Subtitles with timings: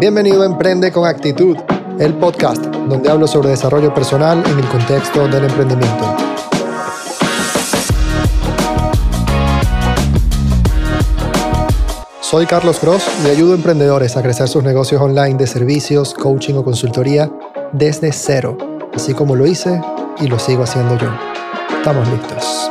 [0.00, 1.58] Bienvenido a Emprende con Actitud,
[1.98, 6.16] el podcast donde hablo sobre desarrollo personal en el contexto del emprendimiento.
[12.22, 16.54] Soy Carlos Gross y ayudo a emprendedores a crecer sus negocios online de servicios, coaching
[16.54, 17.30] o consultoría
[17.72, 18.56] desde cero,
[18.94, 19.82] así como lo hice
[20.18, 21.10] y lo sigo haciendo yo.
[21.76, 22.70] Estamos listos.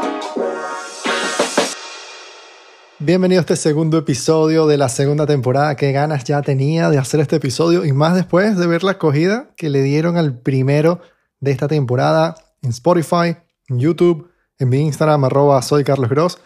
[3.10, 5.76] Bienvenido a este segundo episodio de la segunda temporada.
[5.76, 9.50] Qué ganas ya tenía de hacer este episodio y más después de ver la acogida
[9.58, 11.02] que le dieron al primero
[11.40, 13.36] de esta temporada en Spotify,
[13.68, 16.38] en YouTube, en mi Instagram, arroba soy Carlos Gross.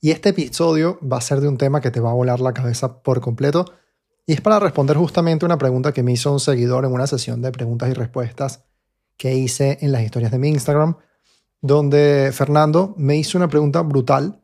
[0.00, 2.54] Y este episodio va a ser de un tema que te va a volar la
[2.54, 3.64] cabeza por completo.
[4.24, 7.42] Y es para responder justamente una pregunta que me hizo un seguidor en una sesión
[7.42, 8.62] de preguntas y respuestas
[9.16, 10.98] que hice en las historias de mi Instagram,
[11.60, 14.41] donde Fernando me hizo una pregunta brutal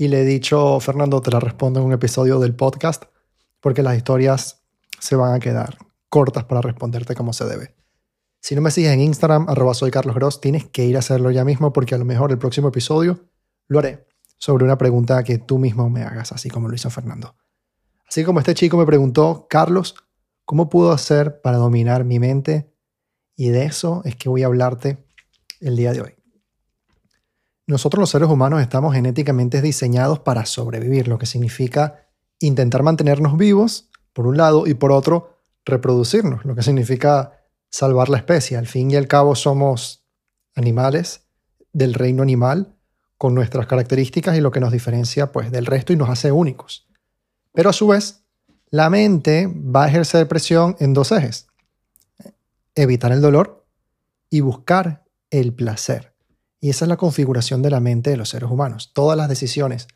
[0.00, 3.04] y le he dicho, Fernando, te la respondo en un episodio del podcast
[3.60, 4.62] porque las historias
[4.98, 5.76] se van a quedar
[6.08, 7.74] cortas para responderte como se debe.
[8.40, 11.44] Si no me sigues en Instagram, arroba soy Carlos tienes que ir a hacerlo ya
[11.44, 13.28] mismo porque a lo mejor el próximo episodio
[13.68, 14.06] lo haré
[14.38, 17.36] sobre una pregunta que tú mismo me hagas, así como lo hizo Fernando.
[18.08, 19.96] Así como este chico me preguntó, Carlos,
[20.46, 22.72] ¿cómo puedo hacer para dominar mi mente?
[23.36, 25.04] Y de eso es que voy a hablarte
[25.60, 26.19] el día de hoy.
[27.70, 32.08] Nosotros los seres humanos estamos genéticamente diseñados para sobrevivir, lo que significa
[32.40, 38.16] intentar mantenernos vivos, por un lado, y por otro, reproducirnos, lo que significa salvar la
[38.16, 38.56] especie.
[38.56, 40.04] Al fin y al cabo somos
[40.56, 41.28] animales
[41.72, 42.74] del reino animal
[43.16, 46.88] con nuestras características y lo que nos diferencia pues del resto y nos hace únicos.
[47.52, 48.24] Pero a su vez,
[48.70, 51.46] la mente va a ejercer presión en dos ejes.
[52.74, 53.64] Evitar el dolor
[54.28, 56.09] y buscar el placer.
[56.60, 58.90] Y esa es la configuración de la mente de los seres humanos.
[58.92, 59.88] Todas las decisiones,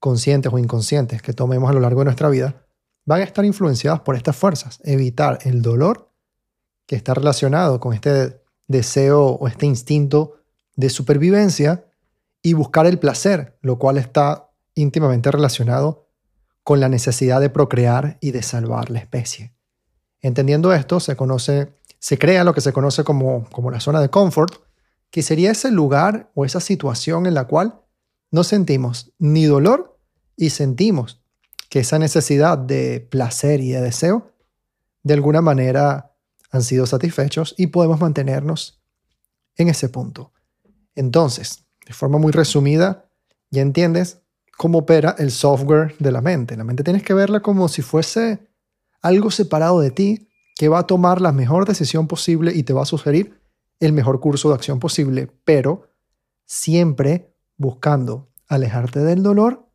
[0.00, 2.64] conscientes o inconscientes, que tomemos a lo largo de nuestra vida,
[3.04, 4.80] van a estar influenciadas por estas fuerzas.
[4.82, 6.10] Evitar el dolor
[6.86, 10.36] que está relacionado con este deseo o este instinto
[10.74, 11.84] de supervivencia
[12.42, 16.08] y buscar el placer, lo cual está íntimamente relacionado
[16.62, 19.54] con la necesidad de procrear y de salvar la especie.
[20.20, 24.08] Entendiendo esto, se conoce, se crea lo que se conoce como, como la zona de
[24.08, 24.63] confort,
[25.14, 27.80] que sería ese lugar o esa situación en la cual
[28.32, 29.96] no sentimos ni dolor
[30.36, 31.22] y sentimos
[31.70, 34.32] que esa necesidad de placer y de deseo
[35.04, 36.16] de alguna manera
[36.50, 38.82] han sido satisfechos y podemos mantenernos
[39.54, 40.32] en ese punto.
[40.96, 43.08] Entonces, de forma muy resumida,
[43.52, 44.18] ya entiendes
[44.58, 46.56] cómo opera el software de la mente.
[46.56, 48.48] La mente tienes que verla como si fuese
[49.00, 52.82] algo separado de ti que va a tomar la mejor decisión posible y te va
[52.82, 53.43] a sugerir
[53.86, 55.88] el mejor curso de acción posible, pero
[56.44, 59.68] siempre buscando alejarte del dolor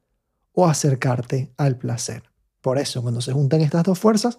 [0.53, 2.23] o acercarte al placer.
[2.61, 4.37] Por eso, cuando se juntan estas dos fuerzas,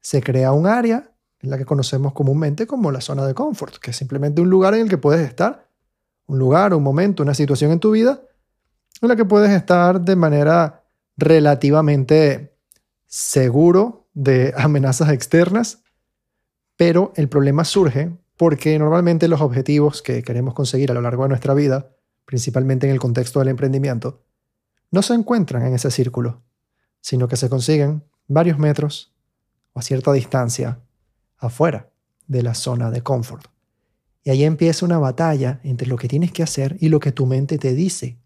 [0.00, 3.90] se crea un área en la que conocemos comúnmente como la zona de confort, que
[3.90, 5.68] es simplemente un lugar en el que puedes estar,
[6.26, 8.22] un lugar, un momento, una situación en tu vida
[9.00, 10.84] en la que puedes estar de manera
[11.16, 12.56] relativamente
[13.06, 15.82] seguro de amenazas externas,
[16.76, 21.28] pero el problema surge porque normalmente los objetivos que queremos conseguir a lo largo de
[21.28, 21.92] nuestra vida,
[22.24, 24.24] principalmente en el contexto del emprendimiento,
[24.90, 26.42] no se encuentran en ese círculo,
[27.00, 29.14] sino que se consiguen varios metros
[29.74, 30.80] o a cierta distancia
[31.38, 31.92] afuera
[32.26, 33.46] de la zona de confort.
[34.24, 37.26] Y ahí empieza una batalla entre lo que tienes que hacer y lo que tu
[37.26, 38.18] mente te dice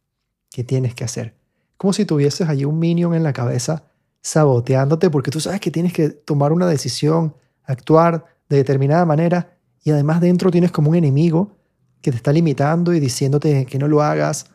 [0.50, 1.36] que tienes que hacer.
[1.76, 3.84] Como si tuvieses allí un minion en la cabeza
[4.22, 9.55] saboteándote porque tú sabes que tienes que tomar una decisión, actuar de determinada manera
[9.86, 11.56] y además dentro tienes como un enemigo
[12.02, 14.46] que te está limitando y diciéndote que no lo hagas,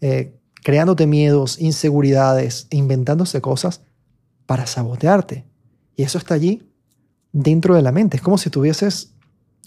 [0.00, 3.82] eh, creándote miedos, inseguridades, inventándose cosas
[4.46, 5.44] para sabotearte.
[5.94, 6.68] Y eso está allí
[7.30, 8.16] dentro de la mente.
[8.16, 9.14] Es como si tuvieses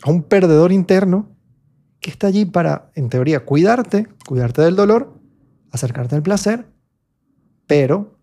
[0.03, 1.37] a un perdedor interno
[2.01, 5.17] que está allí para, en teoría, cuidarte, cuidarte del dolor,
[5.71, 6.67] acercarte al placer,
[7.65, 8.19] pero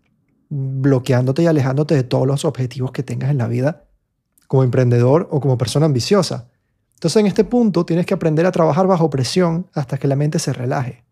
[0.49, 3.87] bloqueándote y alejándote de todos los objetivos que tengas en la vida
[4.45, 6.51] como emprendedor o como persona ambiciosa.
[6.95, 10.39] Entonces en este punto tienes que aprender a trabajar bajo presión hasta que la mente
[10.39, 11.03] se relaje,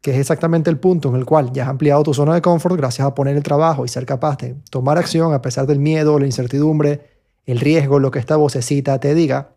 [0.00, 2.76] que es exactamente el punto en el cual ya has ampliado tu zona de confort
[2.76, 6.18] gracias a poner el trabajo y ser capaz de tomar acción a pesar del miedo,
[6.18, 7.08] la incertidumbre,
[7.46, 9.56] el riesgo, lo que esta vocecita te diga,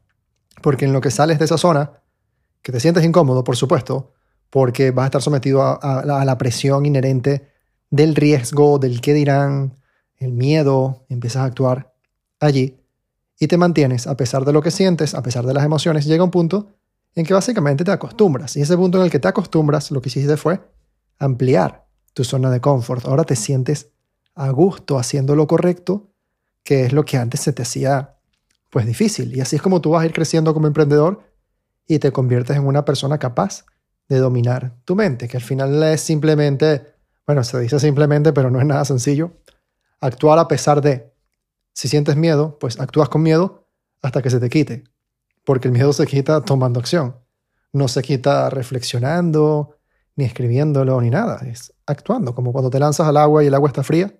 [0.61, 2.01] porque en lo que sales de esa zona,
[2.61, 4.13] que te sientes incómodo, por supuesto,
[4.49, 7.49] porque vas a estar sometido a, a la presión inherente
[7.89, 9.75] del riesgo, del qué dirán,
[10.17, 11.93] el miedo, empiezas a actuar
[12.39, 12.82] allí
[13.39, 16.23] y te mantienes a pesar de lo que sientes, a pesar de las emociones, llega
[16.23, 16.75] un punto
[17.15, 18.55] en que básicamente te acostumbras.
[18.55, 20.61] Y ese punto en el que te acostumbras, lo que hiciste fue
[21.19, 23.05] ampliar tu zona de confort.
[23.05, 23.91] Ahora te sientes
[24.35, 26.11] a gusto haciendo lo correcto,
[26.63, 28.17] que es lo que antes se te hacía
[28.69, 29.35] pues difícil.
[29.35, 31.21] Y así es como tú vas a ir creciendo como emprendedor
[31.87, 33.65] y te conviertes en una persona capaz
[34.09, 36.95] de dominar tu mente, que al final es simplemente,
[37.25, 39.31] bueno, se dice simplemente, pero no es nada sencillo,
[39.99, 41.12] actuar a pesar de.
[41.73, 43.67] Si sientes miedo, pues actúas con miedo
[44.01, 44.83] hasta que se te quite,
[45.43, 47.17] porque el miedo se quita tomando acción,
[47.71, 49.77] no se quita reflexionando,
[50.15, 53.69] ni escribiéndolo, ni nada, es actuando, como cuando te lanzas al agua y el agua
[53.69, 54.13] está fría,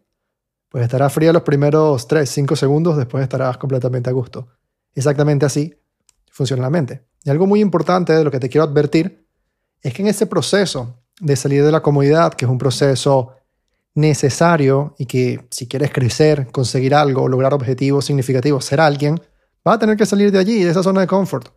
[0.69, 4.47] pues estará fría los primeros 3, 5 segundos, después estarás completamente a gusto.
[4.95, 5.79] Exactamente así
[6.31, 7.06] funciona la mente.
[7.23, 9.27] Y algo muy importante de lo que te quiero advertir
[9.83, 13.35] es que en ese proceso de salir de la comodidad, que es un proceso
[13.95, 19.22] necesario y que si quieres crecer, conseguir algo, lograr objetivos significativos, ser alguien,
[19.63, 21.50] vas a tener que salir de allí, de esa zona de confort.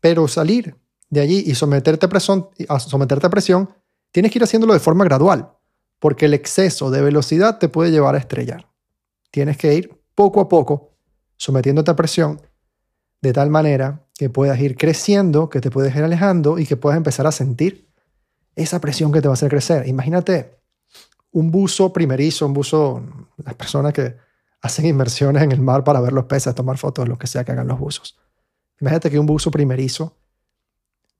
[0.00, 0.76] Pero salir
[1.10, 3.70] de allí y someterte a presión, a someterte a presión,
[4.12, 5.52] tienes que ir haciéndolo de forma gradual,
[5.98, 8.70] porque el exceso de velocidad te puede llevar a estrellar.
[9.30, 10.94] Tienes que ir poco a poco
[11.36, 12.40] sometiéndote a presión
[13.20, 16.96] de tal manera que puedas ir creciendo, que te puedes ir alejando y que puedas
[16.96, 17.88] empezar a sentir
[18.54, 19.86] esa presión que te va a hacer crecer.
[19.86, 20.57] Imagínate
[21.38, 23.00] un buzo primerizo, un buzo,
[23.36, 24.16] las personas que
[24.60, 27.52] hacen inmersiones en el mar para ver los peces, tomar fotos, lo que sea que
[27.52, 28.18] hagan los buzos.
[28.80, 30.16] Imagínate que un buzo primerizo,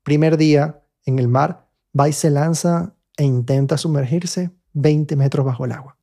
[0.02, 1.68] primer día en el mar,
[1.98, 5.96] va y se lanza e intenta sumergirse 20 metros bajo el agua.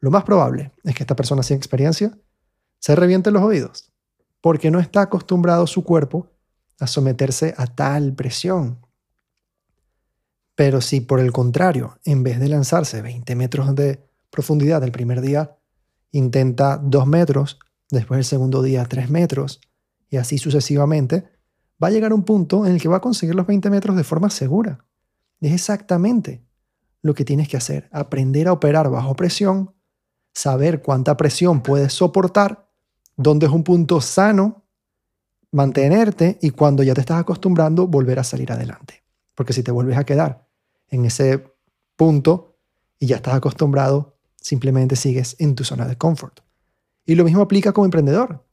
[0.00, 2.18] Lo más probable es que esta persona sin experiencia
[2.78, 3.90] se reviente los oídos,
[4.42, 6.30] porque no está acostumbrado su cuerpo
[6.80, 8.78] a someterse a tal presión.
[10.58, 15.20] Pero si por el contrario, en vez de lanzarse 20 metros de profundidad el primer
[15.20, 15.56] día,
[16.10, 17.60] intenta 2 metros,
[17.90, 19.60] después el segundo día 3 metros,
[20.10, 21.28] y así sucesivamente,
[21.80, 24.02] va a llegar un punto en el que va a conseguir los 20 metros de
[24.02, 24.84] forma segura.
[25.40, 26.44] Es exactamente
[27.02, 29.76] lo que tienes que hacer, aprender a operar bajo presión,
[30.34, 32.68] saber cuánta presión puedes soportar
[33.14, 34.64] dónde es un punto sano
[35.52, 39.04] mantenerte y cuando ya te estás acostumbrando volver a salir adelante.
[39.36, 40.47] Porque si te vuelves a quedar
[40.90, 41.44] en ese
[41.96, 42.56] punto
[42.98, 46.40] y ya estás acostumbrado, simplemente sigues en tu zona de confort.
[47.04, 48.44] Y lo mismo aplica como emprendedor.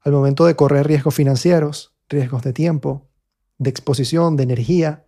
[0.00, 3.08] Al momento de correr riesgos financieros, riesgos de tiempo,
[3.58, 5.04] de exposición, de energía,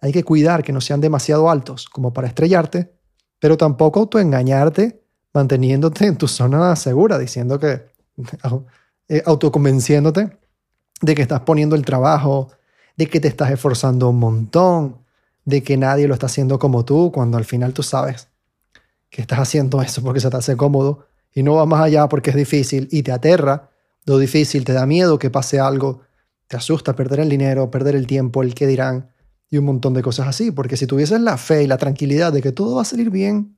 [0.00, 2.92] hay que cuidar que no sean demasiado altos como para estrellarte,
[3.38, 5.02] pero tampoco autoengañarte
[5.32, 7.86] manteniéndote en tu zona segura, diciendo que
[9.10, 10.36] Eh, autoconvenciéndote
[11.00, 12.50] de que estás poniendo el trabajo,
[12.94, 14.98] de que te estás esforzando un montón,
[15.48, 18.28] de que nadie lo está haciendo como tú, cuando al final tú sabes
[19.08, 22.30] que estás haciendo eso porque se te hace cómodo y no va más allá porque
[22.30, 23.70] es difícil y te aterra
[24.04, 26.02] lo difícil, te da miedo que pase algo,
[26.46, 29.10] te asusta perder el dinero, perder el tiempo, el que dirán
[29.50, 32.42] y un montón de cosas así, porque si tuvieses la fe y la tranquilidad de
[32.42, 33.56] que todo va a salir bien,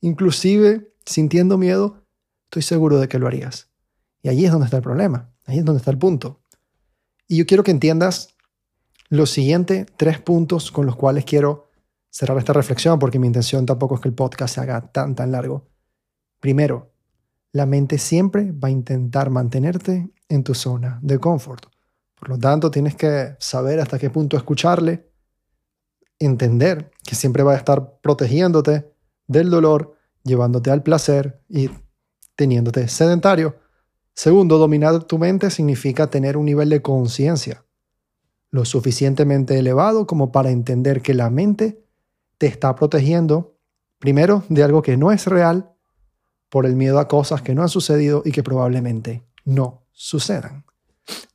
[0.00, 2.04] inclusive sintiendo miedo,
[2.44, 3.68] estoy seguro de que lo harías.
[4.22, 6.40] Y allí es donde está el problema, ahí es donde está el punto.
[7.26, 8.31] Y yo quiero que entiendas
[9.12, 11.68] los siguientes tres puntos con los cuales quiero
[12.08, 15.30] cerrar esta reflexión, porque mi intención tampoco es que el podcast se haga tan, tan
[15.32, 15.68] largo.
[16.40, 16.94] Primero,
[17.52, 21.66] la mente siempre va a intentar mantenerte en tu zona de confort.
[22.14, 25.10] Por lo tanto, tienes que saber hasta qué punto escucharle,
[26.18, 28.94] entender que siempre va a estar protegiéndote
[29.26, 29.94] del dolor,
[30.24, 31.68] llevándote al placer y
[32.34, 33.56] teniéndote sedentario
[34.14, 37.64] Segundo, dominar tu mente significa tener un nivel de conciencia
[38.52, 41.84] lo suficientemente elevado como para entender que la mente
[42.38, 43.56] te está protegiendo,
[43.98, 45.72] primero, de algo que no es real,
[46.48, 50.64] por el miedo a cosas que no han sucedido y que probablemente no sucedan.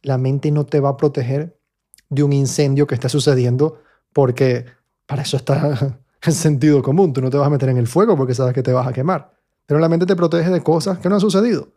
[0.04, 1.60] La mente no te va a proteger
[2.08, 3.82] de un incendio que está sucediendo
[4.14, 4.66] porque
[5.06, 7.14] para eso está el sentido común.
[7.14, 8.94] Tú no te vas a meter en el fuego porque sabes que te vas a
[8.94, 9.34] quemar.
[9.66, 11.70] Pero la mente te protege de cosas que no han sucedido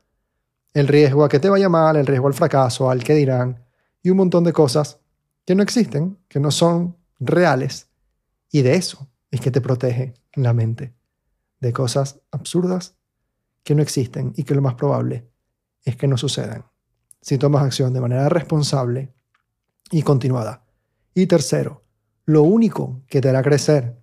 [0.75, 3.65] el riesgo a que te vaya mal, el riesgo al fracaso, al que dirán,
[4.03, 5.01] y un montón de cosas
[5.45, 7.89] que no existen, que no son reales.
[8.51, 10.95] Y de eso es que te protege la mente,
[11.61, 12.97] de cosas absurdas
[13.63, 15.31] que no existen y que lo más probable
[15.85, 16.65] es que no sucedan
[17.21, 19.13] si tomas acción de manera responsable
[19.91, 20.65] y continuada.
[21.15, 21.85] Y tercero,
[22.25, 24.01] lo único que te hará crecer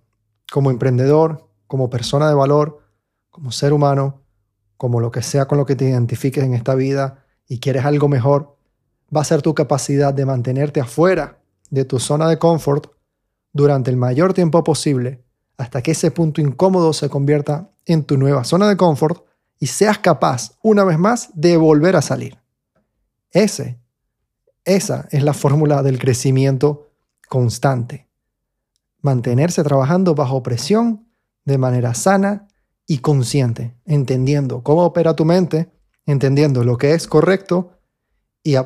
[0.50, 2.84] como emprendedor, como persona de valor,
[3.30, 4.22] como ser humano,
[4.76, 8.08] como lo que sea con lo que te identifiques en esta vida y quieres algo
[8.08, 8.57] mejor,
[9.14, 11.38] va a ser tu capacidad de mantenerte afuera
[11.70, 12.92] de tu zona de confort
[13.52, 15.24] durante el mayor tiempo posible
[15.56, 19.24] hasta que ese punto incómodo se convierta en tu nueva zona de confort
[19.58, 22.38] y seas capaz, una vez más, de volver a salir.
[23.32, 23.80] Ese,
[24.64, 26.90] esa es la fórmula del crecimiento
[27.28, 28.08] constante.
[29.00, 31.08] Mantenerse trabajando bajo presión
[31.44, 32.46] de manera sana
[32.86, 35.70] y consciente, entendiendo cómo opera tu mente,
[36.06, 37.77] entendiendo lo que es correcto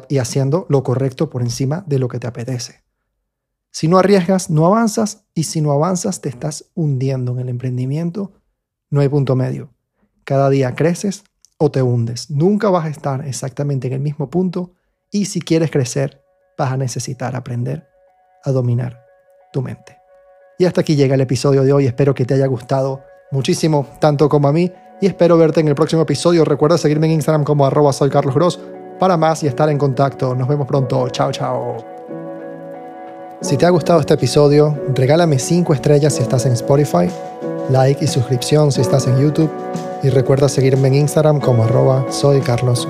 [0.09, 2.85] y, haciendo lo correcto por encima de lo que te apetece.
[3.73, 8.33] Si no arriesgas, no avanzas y si no avanzas, te estás hundiendo en el emprendimiento.
[8.91, 9.71] No hay punto medio.
[10.25, 11.25] Cada día creces
[11.59, 12.31] o te hundes.
[12.31, 14.73] Nunca vas a estar exactamente en el mismo punto
[15.11, 16.23] y si quieres crecer,
[16.57, 17.89] vas a necesitar aprender
[18.45, 19.05] a dominar
[19.53, 19.99] tu mente.
[20.59, 21.87] Y hasta aquí llega el episodio de hoy.
[21.87, 24.71] Espero que te haya gustado muchísimo, tanto como a mí.
[25.01, 26.45] Y espero verte en el próximo episodio.
[26.45, 27.93] Recuerda seguirme en Instagram como arroba
[28.99, 30.35] para más y estar en contacto.
[30.35, 31.09] Nos vemos pronto.
[31.09, 31.77] Chao, chao.
[33.41, 37.09] Si te ha gustado este episodio, regálame 5 estrellas si estás en Spotify,
[37.71, 39.51] like y suscripción si estás en YouTube
[40.03, 42.87] y recuerda seguirme en Instagram como arroba soy Carlos.